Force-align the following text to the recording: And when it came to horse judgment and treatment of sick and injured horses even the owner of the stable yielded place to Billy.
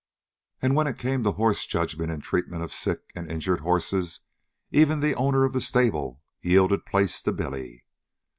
And 0.63 0.75
when 0.75 0.87
it 0.87 0.97
came 0.97 1.23
to 1.23 1.33
horse 1.33 1.67
judgment 1.67 2.09
and 2.11 2.23
treatment 2.23 2.63
of 2.63 2.73
sick 2.73 3.01
and 3.15 3.29
injured 3.31 3.59
horses 3.59 4.21
even 4.71 4.99
the 4.99 5.13
owner 5.13 5.43
of 5.45 5.53
the 5.53 5.61
stable 5.61 6.23
yielded 6.41 6.87
place 6.87 7.21
to 7.21 7.31
Billy. 7.31 7.85